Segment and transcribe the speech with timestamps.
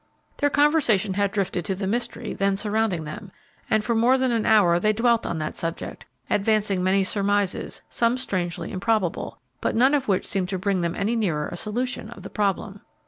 [0.37, 3.31] Their conversation had drifted to the mystery then surrounding them,
[3.69, 8.17] and for more than an hour they dwelt on that subject, advancing many surmises, some
[8.17, 12.23] strangely improbable, but none of which seemed to bring them any nearer a solution of
[12.23, 12.81] the problem.